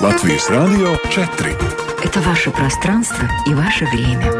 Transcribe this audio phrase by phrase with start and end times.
[0.00, 1.54] Латвийс Радио 4.
[2.02, 4.32] Это ваше пространство и ваше время.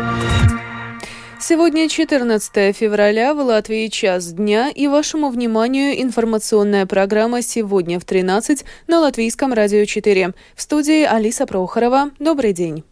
[1.39, 8.65] Сегодня 14 февраля, в Латвии час дня, и вашему вниманию информационная программа «Сегодня в 13»
[8.89, 10.33] на Латвийском радио 4.
[10.57, 12.11] В студии Алиса Прохорова.
[12.19, 12.83] Добрый день.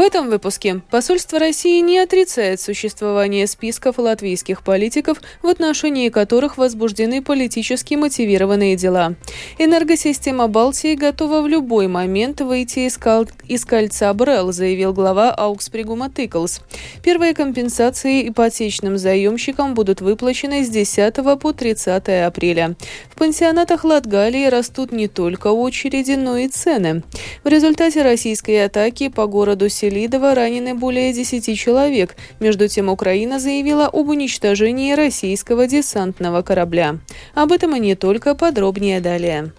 [0.00, 7.20] В этом выпуске посольство России не отрицает существование списков латвийских политиков, в отношении которых возбуждены
[7.20, 9.14] политически мотивированные дела.
[9.58, 13.26] Энергосистема Балтии готова в любой момент выйти из, кол...
[13.46, 16.62] из кольца БРЭЛ, заявил глава Аукспригума Тыклс.
[17.04, 22.74] Первые компенсации ипотечным заемщикам будут выплачены с 10 по 30 апреля.
[23.10, 27.02] В пансионатах Латгалии растут не только очереди, но и цены.
[27.44, 32.14] В результате российской атаки по городу Сель Селидова ранены более 10 человек.
[32.38, 37.00] Между тем, Украина заявила об уничтожении российского десантного корабля.
[37.34, 39.50] Об этом и не только, подробнее далее.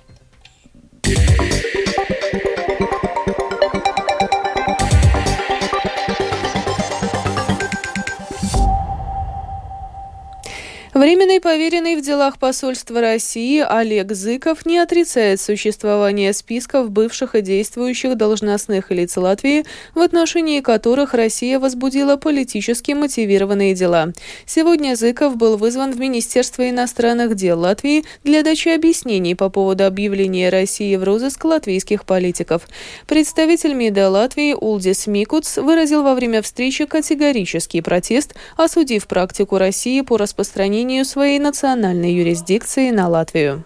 [10.93, 18.17] Временный поверенный в делах посольства России Олег Зыков не отрицает существование списков бывших и действующих
[18.17, 19.63] должностных лиц Латвии,
[19.95, 24.11] в отношении которых Россия возбудила политически мотивированные дела.
[24.45, 30.49] Сегодня Зыков был вызван в Министерство иностранных дел Латвии для дачи объяснений по поводу объявления
[30.49, 32.67] России в розыск латвийских политиков.
[33.07, 40.17] Представитель МИДа Латвии Улдис Микуц выразил во время встречи категорический протест, осудив практику России по
[40.17, 43.63] распространению применению своей национальной юрисдикции на Латвию.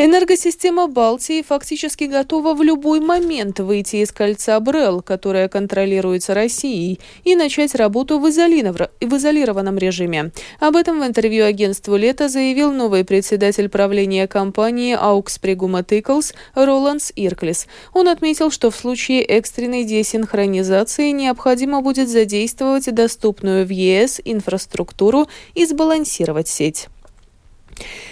[0.00, 7.34] Энергосистема Балтии фактически готова в любой момент выйти из кольца БРЭЛ, которое контролируется Россией, и
[7.34, 10.30] начать работу в, изолированном режиме.
[10.60, 17.66] Об этом в интервью агентству «Лето» заявил новый председатель правления компании Augspreguma Tickles Роландс Ирклис.
[17.92, 25.66] Он отметил, что в случае экстренной десинхронизации необходимо будет задействовать доступную в ЕС инфраструктуру и
[25.66, 26.86] сбалансировать сеть.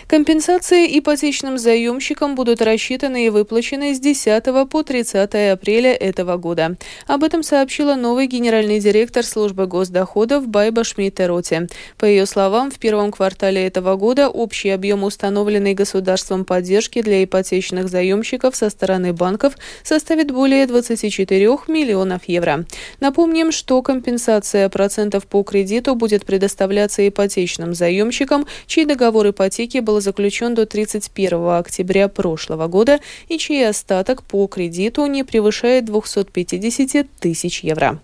[0.08, 6.76] Компенсации ипотечным заемщикам будут рассчитаны и выплачены с 10 по 30 апреля этого года.
[7.08, 11.66] Об этом сообщила новый генеральный директор службы госдоходов Байба Шмидт-Роте.
[11.98, 17.88] По ее словам, в первом квартале этого года общий объем установленной государством поддержки для ипотечных
[17.88, 22.64] заемщиков со стороны банков составит более 24 миллионов евро.
[23.00, 30.02] Напомним, что компенсация процентов по кредиту будет предоставляться ипотечным заемщикам, чей договор ипотеки был был
[30.02, 37.64] заключен до 31 октября прошлого года и чей остаток по кредиту не превышает 250 тысяч
[37.64, 37.98] евро.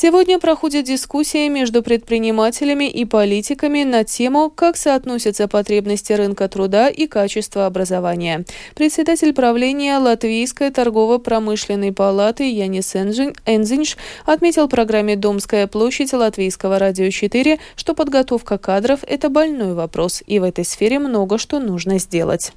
[0.00, 7.08] Сегодня проходит дискуссия между предпринимателями и политиками на тему, как соотносятся потребности рынка труда и
[7.08, 8.44] качество образования.
[8.76, 17.94] Председатель правления Латвийской торгово-промышленной палаты Янис Энзинш отметил программе «Домская площадь» Латвийского радио 4, что
[17.96, 22.52] подготовка кадров– это больной вопрос, и в этой сфере много что нужно сделать.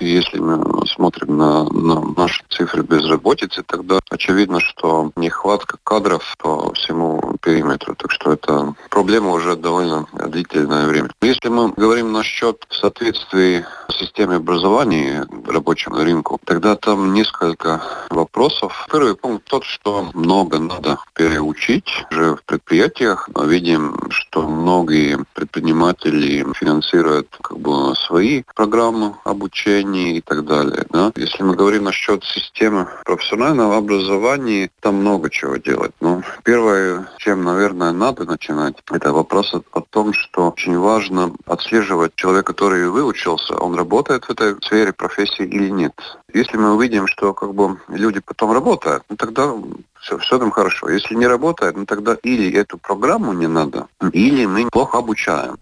[0.00, 7.36] Если мы смотрим на, на наши цифры безработицы, тогда очевидно, что нехватка кадров по всему
[7.42, 7.94] периметру.
[7.94, 11.10] Так что это проблема уже довольно длительное время.
[11.22, 13.66] Если мы говорим насчет соответствия
[13.98, 18.86] системе образования рабочему рынку, тогда там несколько вопросов.
[18.90, 23.28] Первый пункт тот, что много надо переучить уже в предприятиях.
[23.34, 30.75] Мы видим, что многие предприниматели финансируют как бы свои программы обучения и так далее.
[30.90, 31.12] Да?
[31.16, 35.92] Если мы говорим насчет системы профессионального образования, там много чего делать.
[36.00, 42.14] Но первое, чем, наверное, надо начинать, это вопрос о, о том, что очень важно отслеживать
[42.14, 45.92] человека, который выучился, он работает в этой сфере профессии или нет.
[46.32, 49.54] Если мы увидим, что как бы люди потом работают, ну, тогда
[50.00, 50.88] все, все там хорошо.
[50.88, 55.56] Если не работает, ну тогда или эту программу не надо, или мы плохо обучаем.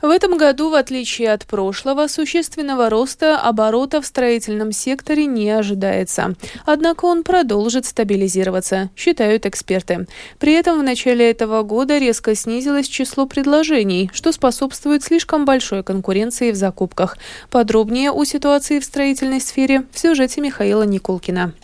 [0.00, 6.34] В этом году, в отличие от прошлого, существенного роста оборота в строительном секторе не ожидается.
[6.64, 10.06] Однако он продолжит стабилизироваться, считают эксперты.
[10.38, 16.52] При этом в начале этого года резко снизилось число предложений, что способствует слишком большой конкуренции
[16.52, 17.18] в закупках.
[17.50, 21.54] Подробнее о ситуации в строительной сфере в сюжете Михаила Никулкина.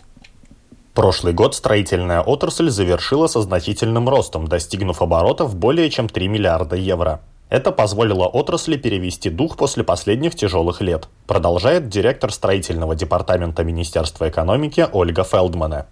[0.93, 7.21] Прошлый год строительная отрасль завершила со значительным ростом, достигнув оборотов более чем 3 миллиарда евро.
[7.49, 14.87] Это позволило отрасли перевести дух после последних тяжелых лет, продолжает директор строительного департамента Министерства экономики
[14.91, 15.87] Ольга Фелдмана.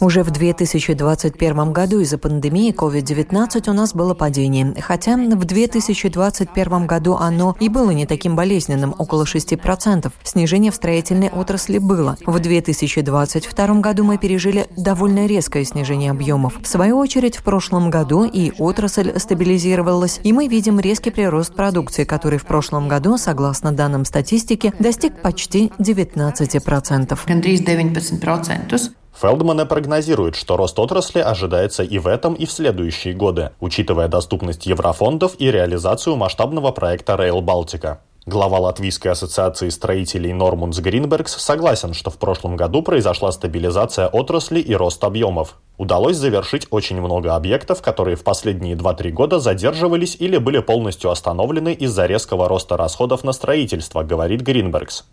[0.00, 7.16] Уже в 2021 году из-за пандемии COVID-19 у нас было падение, хотя в 2021 году
[7.16, 10.12] оно и было не таким болезненным, около 6%.
[10.22, 12.16] Снижение в строительной отрасли было.
[12.24, 16.54] В 2022 году мы пережили довольно резкое снижение объемов.
[16.62, 22.04] В свою очередь, в прошлом году и отрасль стабилизировалась, и мы видим резкий прирост продукции,
[22.04, 28.92] который в прошлом году, согласно данным статистики, достиг почти 19% gandrīz 19%.
[29.20, 34.66] Фелдманы прогнозирует, что рост отрасли ожидается и в этом, и в следующие годы, учитывая доступность
[34.66, 38.00] еврофондов и реализацию масштабного проекта Rail Балтика.
[38.26, 44.74] Глава Латвийской ассоциации строителей Нормунс Гринбергс согласен, что в прошлом году произошла стабилизация отрасли и
[44.74, 45.56] рост объемов.
[45.78, 51.72] Удалось завершить очень много объектов, которые в последние 2-3 года задерживались или были полностью остановлены
[51.72, 55.06] из-за резкого роста расходов на строительство, говорит Гринбергс.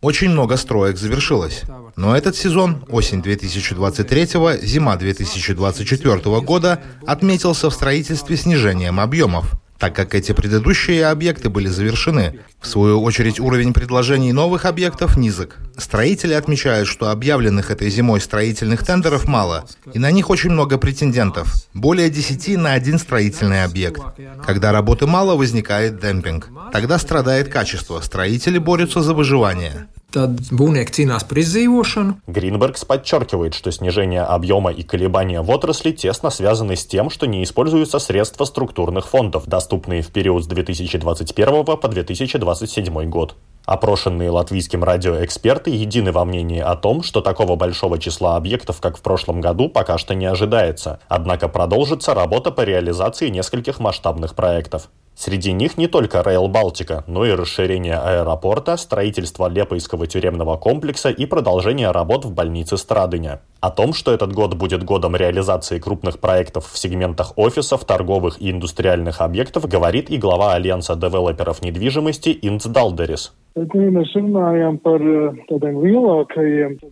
[0.00, 1.62] Очень много строек завершилось.
[1.96, 4.26] Но этот сезон, осень 2023,
[4.62, 12.40] зима 2024 года, отметился в строительстве снижением объемов так как эти предыдущие объекты были завершены.
[12.60, 15.58] В свою очередь, уровень предложений новых объектов низок.
[15.76, 21.54] Строители отмечают, что объявленных этой зимой строительных тендеров мало, и на них очень много претендентов.
[21.74, 24.02] Более 10 на один строительный объект.
[24.44, 26.48] Когда работы мало, возникает демпинг.
[26.72, 28.00] Тогда страдает качество.
[28.00, 29.86] Строители борются за выживание.
[30.08, 32.14] Tad būvnieki cīnās par izdzīvošanu.
[32.32, 37.44] Гринбергс подчеркивает, что снижение объема и колебания в отрасли тесно связаны с тем, что не
[37.44, 43.36] используются средства структурных фондов, доступные в период с 2021 по 2027 год.
[43.66, 48.96] Опрошенные латвийским радио эксперты едины во мнении о том, что такого большого числа объектов, как
[48.96, 51.00] в прошлом году, пока что не ожидается.
[51.08, 54.88] Однако продолжится работа по реализации нескольких масштабных проектов.
[55.20, 61.26] Среди них не только Rail Балтика, но и расширение аэропорта, строительство Лепойского тюремного комплекса и
[61.26, 63.40] продолжение работ в больнице Страдыня.
[63.58, 68.52] О том, что этот год будет годом реализации крупных проектов в сегментах офисов, торговых и
[68.52, 73.32] индустриальных объектов, говорит и глава Альянса девелоперов недвижимости Инц Далдерис.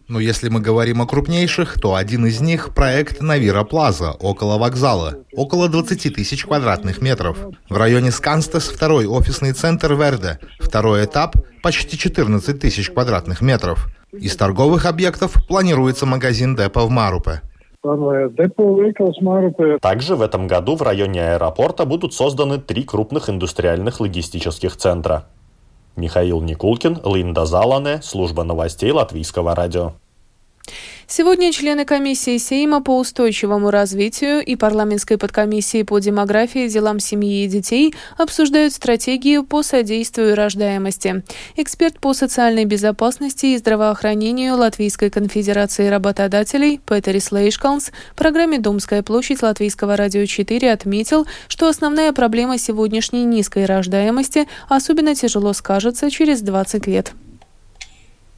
[0.08, 5.24] Но если мы говорим о крупнейших, то один из них– проект Навира Плаза, около вокзала,
[5.34, 7.38] около 20 тысяч квадратных метров.
[7.68, 13.88] В районе Сканстес второй офисный центр Верде, второй этап– почти 14 тысяч квадратных метров.
[14.12, 17.42] Из торговых объектов планируется магазин Депо в Марупе.
[19.80, 25.26] Также в этом году в районе аэропорта будут созданы три крупных индустриальных логистических центра.
[25.96, 29.94] Михаил Никулкин, Линда Залане, служба новостей Латвийского радио.
[31.08, 37.46] Сегодня члены комиссии Сейма по устойчивому развитию и парламентской подкомиссии по демографии, делам семьи и
[37.46, 41.22] детей обсуждают стратегию по содействию рождаемости.
[41.54, 49.42] Эксперт по социальной безопасности и здравоохранению Латвийской конфедерации работодателей Петерис Лейшкалнс в программе «Домская площадь»
[49.42, 56.88] Латвийского радио 4 отметил, что основная проблема сегодняшней низкой рождаемости особенно тяжело скажется через 20
[56.88, 57.12] лет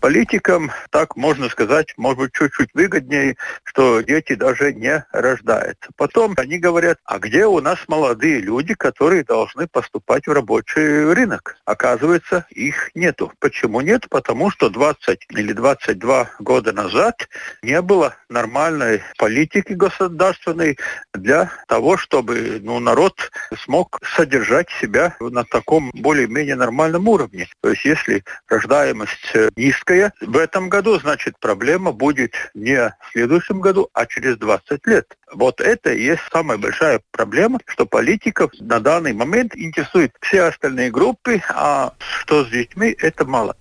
[0.00, 5.90] политикам, так можно сказать, может быть, чуть-чуть выгоднее, что дети даже не рождаются.
[5.96, 11.56] Потом они говорят, а где у нас молодые люди, которые должны поступать в рабочий рынок?
[11.64, 13.32] Оказывается, их нету.
[13.40, 14.08] Почему нет?
[14.08, 17.28] Потому что 20 или 22 года назад
[17.62, 20.78] не было нормальной политики государственной
[21.14, 23.30] для того, чтобы ну, народ
[23.62, 27.48] смог содержать себя на таком более-менее нормальном уровне.
[27.60, 30.12] То есть если рождаемость низкая, низкая.
[30.20, 35.16] В этом году, значит, проблема будет не в следующем году, а через 20 лет.
[35.32, 40.90] Вот это и есть самая большая проблема, что политиков на данный момент интересуют все остальные
[40.90, 43.56] группы, а что с детьми, это мало.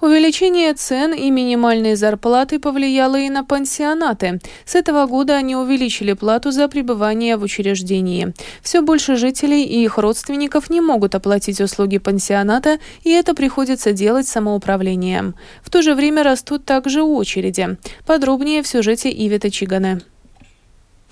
[0.00, 4.40] Увеличение цен и минимальной зарплаты повлияло и на пансионаты.
[4.64, 8.34] С этого года они увеличили плату за пребывание в учреждении.
[8.62, 14.28] Все больше жителей и их родственников не могут оплатить услуги пансионата, и это приходится делать
[14.28, 15.34] самоуправлением.
[15.62, 17.76] В то же время растут также очереди.
[18.06, 20.00] Подробнее в сюжете Ивета Чигана.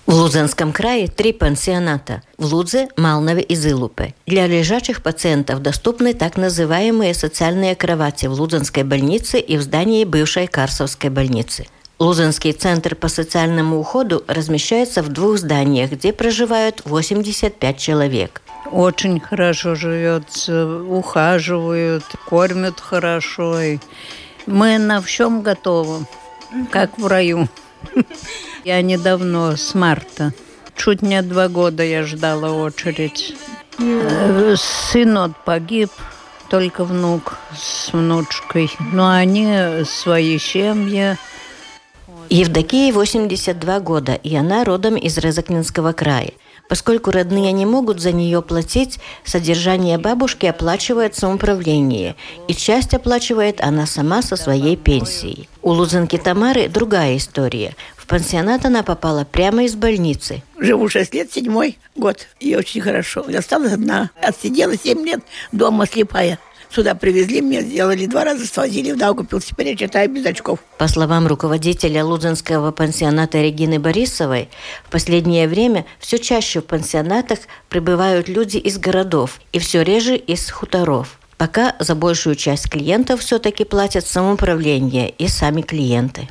[0.05, 4.13] В Лудзенском крае три пансионата– в Лудзе, Малнове и Зылупе.
[4.27, 10.45] Для лежачих пациентов доступны так называемые социальные кровати в Лудзенской больнице и в здании бывшей
[10.45, 11.65] Карсовской больницы.
[11.97, 18.43] Лузенский центр по социальному уходу размещается в двух зданиях, где проживают 85 человек.
[18.71, 23.57] Очень хорошо живется, ухаживают, кормят хорошо.
[24.45, 26.05] Мы на всем готовы,
[26.69, 27.47] как в раю.
[28.65, 30.33] Я недавно, с марта.
[30.75, 33.35] Чуть не два года я ждала очередь.
[34.57, 35.91] Сын погиб,
[36.49, 38.71] только внук с внучкой.
[38.91, 41.15] Но они свои семьи.
[42.31, 46.31] Евдокии 82 года, и она родом из Резакнинского края.
[46.67, 52.15] Поскольку родные не могут за нее платить, содержание бабушки оплачивает самоуправление,
[52.47, 55.47] и часть оплачивает она сама со своей пенсией.
[55.61, 57.75] У Лузенки Тамары другая история.
[58.05, 60.43] В пансионат она попала прямо из больницы.
[60.59, 63.25] Живу 6 лет, седьмой год, и очень хорошо.
[63.27, 65.21] Я осталась одна, отсидела 7 лет,
[65.51, 66.37] дома слепая.
[66.69, 69.45] Сюда привезли, мне сделали два раза, свозили в Даугапилс.
[69.45, 70.59] Теперь я читаю без очков.
[70.77, 74.49] По словам руководителя Лудзенского пансионата Регины Борисовой,
[74.83, 80.51] в последнее время все чаще в пансионатах прибывают люди из городов и все реже из
[80.51, 81.19] хуторов.
[81.37, 86.29] Пока за большую часть клиентов все-таки платят самоуправление и сами клиенты.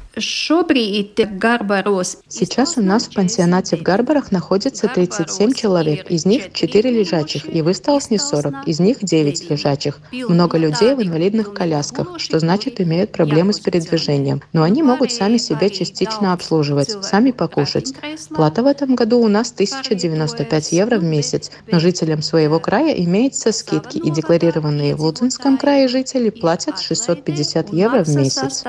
[2.28, 7.62] Сейчас у нас в пансионате в Гарбарах находится 37 человек, из них 4 лежачих, и
[7.62, 9.98] в Исталсне 40, из них 9 лежачих.
[10.12, 15.36] Много людей в инвалидных колясках, что значит имеют проблемы с передвижением, но они могут сами
[15.36, 17.92] себя частично обслуживать, сами покушать.
[18.30, 23.52] Плата в этом году у нас 1095 евро в месяц, но жителям своего края имеются
[23.52, 28.64] скидки, и декларированные в Лудзинском крае жители платят 650 евро в месяц.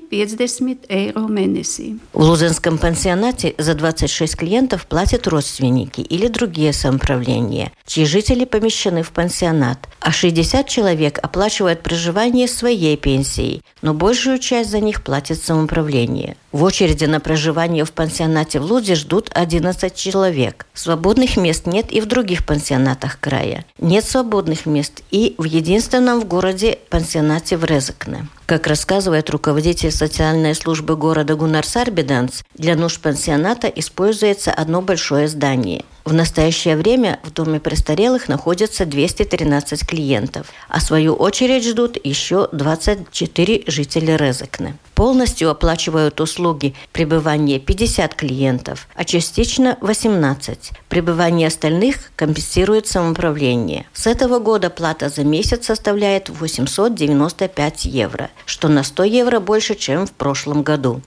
[0.00, 1.98] 50 eiro mēnesī.
[2.12, 9.10] В Лузенском пансионате за 26 клиентов платят родственники или другие самоуправления, чьи жители помещены в
[9.10, 16.36] пансионат, а 60 человек оплачивают проживание своей пенсией, но большую часть за них платит самоуправление.
[16.52, 20.66] В очереди на проживание в пансионате в Лузе ждут 11 человек.
[20.74, 23.64] Свободных мест нет и в других пансионатах края.
[23.78, 28.26] Нет свободных мест и в единственном в городе пансионате в Резекне.
[28.50, 35.84] Как рассказывает руководитель социальной службы города Гунар Сарбиданс, для нужд пансионата используется одно большое здание.
[36.04, 43.62] В настоящее время в доме престарелых находится 213 клиентов, а свою очередь ждут еще 24
[43.68, 44.74] жителя Резекне.
[45.00, 50.72] Полностью оплачивают услуги пребывания 50 клиентов, а частично 18.
[50.90, 53.86] Пребывание остальных компенсирует самоуправление.
[53.94, 60.06] С этого года плата за месяц составляет 895 евро, что на 100 евро больше, чем
[60.06, 61.00] в прошлом году.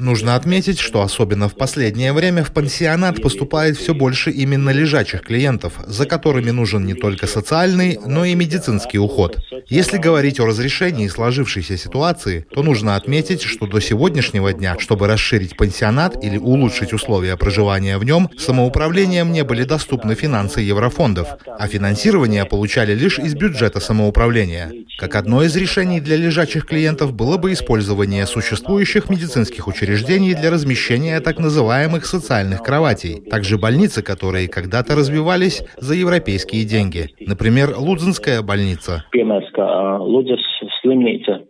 [0.00, 5.74] Нужно отметить, что особенно в последнее время в пансионат поступает все больше именно лежачих клиентов,
[5.86, 9.38] за которыми нужен не только социальный, но и медицинский уход.
[9.68, 12.15] Если говорить о разрешении сложившейся ситуации,
[12.54, 18.04] то нужно отметить, что до сегодняшнего дня, чтобы расширить пансионат или улучшить условия проживания в
[18.04, 24.72] нем, самоуправлением не были доступны финансы еврофондов, а финансирование получали лишь из бюджета самоуправления.
[24.98, 31.20] Как одно из решений для лежачих клиентов было бы использование существующих медицинских учреждений для размещения
[31.20, 37.10] так называемых социальных кроватей, также больницы, которые когда-то развивались за европейские деньги.
[37.20, 39.04] Например, Лудзенская больница.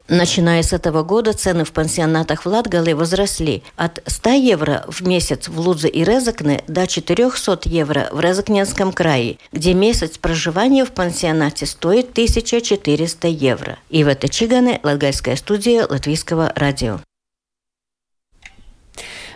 [0.09, 5.49] Начиная с этого года цены в пансионатах в Латгале возросли от 100 евро в месяц
[5.49, 11.67] в Лудзе и Резакне до 400 евро в Резакненском крае, где месяц проживания в пансионате
[11.67, 13.79] стоит 1400 евро.
[13.91, 17.01] И в это Чигане, Латгальская студия Латвийского радио.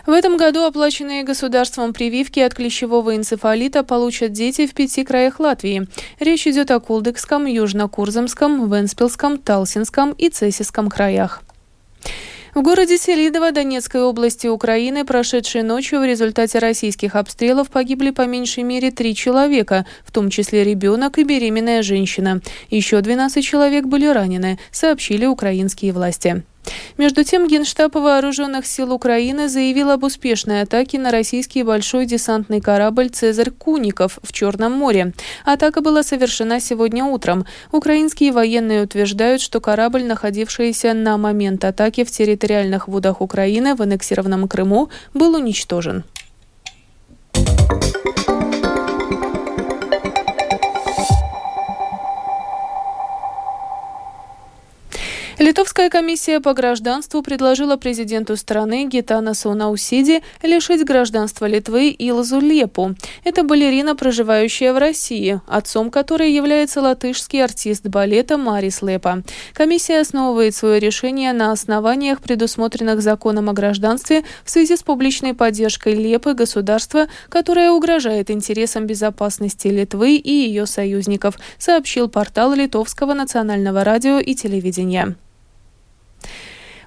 [0.05, 5.87] В этом году оплаченные государством прививки от клещевого энцефалита получат дети в пяти краях Латвии.
[6.19, 11.43] Речь идет о Кулдыкском, Южно-Курзамском, Венспилском, Талсинском и Цесиском краях.
[12.53, 18.63] В городе Селидово Донецкой области Украины прошедшей ночью в результате российских обстрелов погибли по меньшей
[18.63, 22.41] мере три человека, в том числе ребенок и беременная женщина.
[22.69, 26.43] Еще 12 человек были ранены, сообщили украинские власти.
[26.97, 33.09] Между тем, Генштаб Вооруженных сил Украины заявил об успешной атаке на российский большой десантный корабль
[33.09, 35.13] «Цезарь Куников» в Черном море.
[35.45, 37.45] Атака была совершена сегодня утром.
[37.71, 44.47] Украинские военные утверждают, что корабль, находившийся на момент атаки в территориальных водах Украины в аннексированном
[44.47, 46.03] Крыму, был уничтожен.
[55.41, 62.93] Литовская комиссия по гражданству предложила президенту страны Гитанасу Наусиди лишить гражданства Литвы Илзу Лепу.
[63.23, 69.23] Это балерина, проживающая в России, отцом которой является латышский артист балета Марис Лиепа.
[69.53, 75.95] Комиссия основывает свое решение на основаниях, предусмотренных законом о гражданстве в связи с публичной поддержкой
[75.95, 84.19] Лиепы государства, которое угрожает интересам безопасности Литвы и ее союзников, сообщил портал Литовского национального радио
[84.19, 85.15] и телевидения.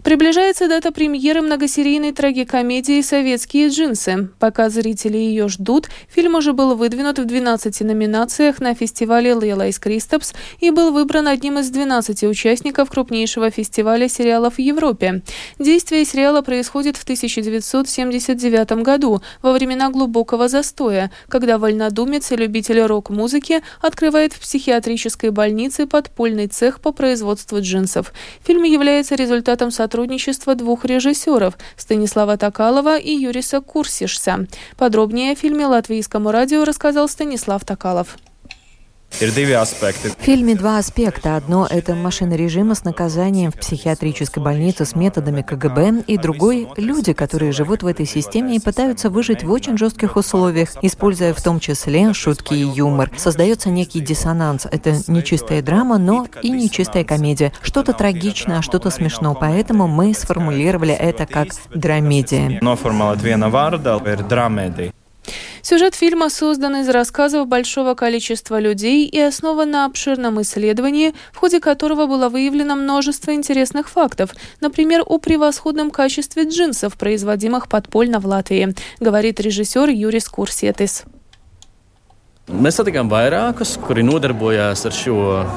[0.04, 4.28] Приближается дата премьеры многосерийной трагикомедии «Советские джинсы».
[4.38, 10.35] Пока зрители ее ждут, фильм уже был выдвинут в 12 номинациях на фестивале «Lielais Kristaps»
[10.61, 15.23] и был выбран одним из 12 участников крупнейшего фестиваля сериалов в Европе.
[15.58, 23.62] Действие сериала происходит в 1979 году, во времена глубокого застоя, когда вольнодумец и любитель рок-музыки
[23.80, 28.12] открывает в психиатрической больнице подпольный цех по производству джинсов.
[28.46, 34.48] Фильм является результатом сотрудничества сотрудничество двух режиссеров– Станислава Токалова и Юриса Курсишса.
[34.76, 38.16] Подробнее о фильме латвийскому радио рассказал Станислав Токалов.
[40.18, 41.37] В фильме два аспекта.
[41.37, 47.12] Одно– это машина режима с наказанием в психиатрической больнице с методами КГБ, и другой– люди,
[47.12, 51.61] которые живут в этой системе и пытаются выжить в очень жестких условиях, используя в том
[51.61, 53.09] числе шутки и юмор.
[53.16, 54.66] Создается некий диссонанс.
[54.68, 57.52] Это не чистая драма, но и не чистая комедия.
[57.62, 59.37] Что-то трагичное, а что-то смешно.
[59.38, 62.59] Поэтому мы сформулировали это как драмедия.
[65.62, 71.61] Сюжет фильма создан из рассказов большого количества людей и основан на обширном исследовании, в ходе
[71.61, 78.75] которого было выявлено множество интересных фактов, например, о превосходном качестве джинсов, производимых подпольно в Латвии,
[79.00, 81.04] говорит режиссер Юрис Курсетис.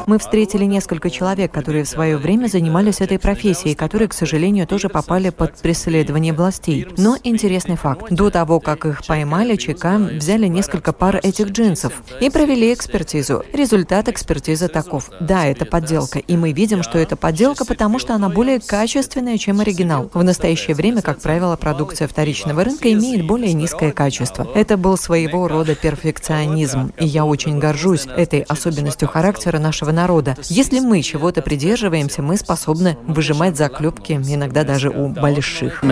[0.08, 4.88] Мы встретили несколько человек, которые в свое время занимались этой профессией, которые, к сожалению, тоже
[4.88, 6.88] попали под преследование властей.
[6.98, 8.06] Но интересный факт.
[8.10, 11.91] До того, как их поймали, ЧК взяли несколько пар этих джинсов
[12.22, 13.44] и провели экспертизу.
[13.51, 15.12] Результат экспертизы таков.
[15.20, 16.20] Да, это подделка.
[16.20, 20.10] И мы видим, что это подделка, потому что она более качественная, чем оригинал.
[20.13, 24.48] В настоящее время, как правило, продукция вторичного рынка имеет более низкое качество.
[24.56, 30.36] Это был своего рода перфекционизм патриотизм, и я очень горжусь этой особенностью характера нашего народа.
[30.44, 35.84] Если мы чего-то придерживаемся, мы способны выжимать заклепки, иногда даже у больших.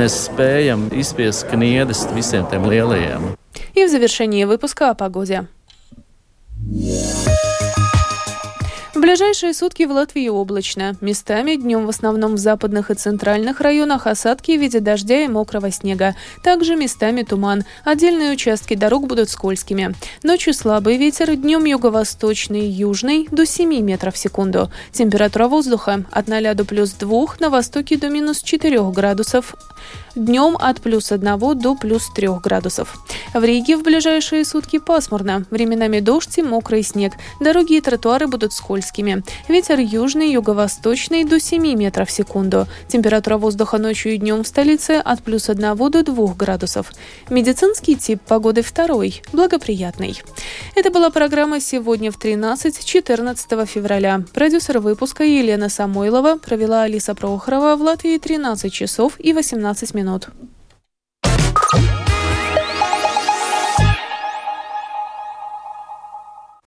[3.73, 5.47] И в завершении выпуска о погоде
[9.05, 10.95] ближайшие сутки в Латвии облачно.
[10.99, 15.69] Местами днем в основном в западных и центральных районах осадки в виде дождя и мокрого
[15.69, 16.15] снега.
[16.41, 17.65] Также местами туман.
[17.83, 19.93] Отдельные участки дорог будут скользкими.
[20.23, 24.71] Ночью слабый ветер, днем юго-восточный, южный до 7 метров в секунду.
[24.91, 29.53] Температура воздуха от 0 до плюс 2, на востоке до минус 4 градусов.
[30.15, 32.95] Днем от плюс 1 до плюс 3 градусов.
[33.33, 35.43] В Риге в ближайшие сутки пасмурно.
[35.51, 37.11] Временами дождь и мокрый снег.
[37.41, 39.23] Дороги и тротуары будут скользкими.
[39.49, 42.65] Ветер южный, юго-восточный до 7 метров в секунду.
[42.87, 46.93] Температура воздуха ночью и днем в столице от плюс 1 до 2 градусов.
[47.29, 50.21] Медицинский тип погоды второй, благоприятный.
[50.75, 54.23] Это была программа «Сегодня в 13-14 февраля».
[54.33, 60.04] Продюсер выпуска Елена Самойлова провела Алиса Прохорова в Латвии 13 часов и 18 минут.
[60.05, 60.54] minut.